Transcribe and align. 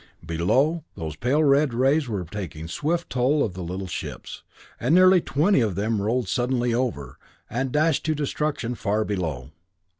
Below, 0.25 0.83
those 0.95 1.15
pale 1.15 1.43
red 1.43 1.75
rays 1.75 2.09
were 2.09 2.23
taking 2.25 2.65
a 2.65 2.67
swift 2.67 3.07
toll 3.11 3.43
of 3.43 3.53
the 3.53 3.61
little 3.61 3.85
ships, 3.85 4.41
and 4.79 4.95
nearly 4.95 5.21
twenty 5.21 5.61
of 5.61 5.75
them 5.75 6.01
rolled 6.01 6.27
suddenly 6.27 6.73
over, 6.73 7.19
and 7.51 7.71
dashed 7.71 8.03
to 8.05 8.15
destruction 8.15 8.73
far 8.73 9.05
below. 9.05 9.51